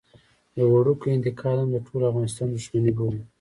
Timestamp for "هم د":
1.61-1.77